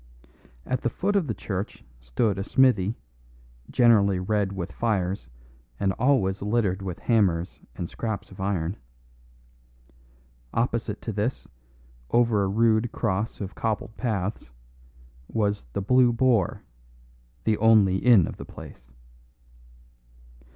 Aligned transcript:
At 0.65 0.81
the 0.81 0.89
foot 0.89 1.15
of 1.15 1.27
the 1.27 1.35
church 1.35 1.83
stood 1.99 2.39
a 2.39 2.43
smithy, 2.43 2.95
generally 3.69 4.17
red 4.17 4.51
with 4.51 4.71
fires 4.71 5.29
and 5.79 5.93
always 5.93 6.41
littered 6.41 6.81
with 6.81 6.97
hammers 6.97 7.59
and 7.75 7.87
scraps 7.87 8.31
of 8.31 8.41
iron; 8.41 8.77
opposite 10.55 11.03
to 11.03 11.11
this, 11.13 11.47
over 12.09 12.41
a 12.43 12.47
rude 12.49 12.91
cross 12.91 13.39
of 13.41 13.53
cobbled 13.53 13.95
paths, 13.95 14.49
was 15.27 15.65
"The 15.65 15.81
Blue 15.81 16.11
Boar," 16.11 16.63
the 17.43 17.57
only 17.59 17.97
inn 17.97 18.25
of 18.25 18.37
the 18.37 18.43
place. 18.45 18.93